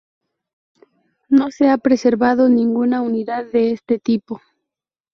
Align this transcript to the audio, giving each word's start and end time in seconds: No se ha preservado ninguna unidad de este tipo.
No 1.29 1.51
se 1.51 1.69
ha 1.69 1.77
preservado 1.77 2.49
ninguna 2.49 3.03
unidad 3.03 3.45
de 3.45 3.69
este 3.69 3.99
tipo. 3.99 4.41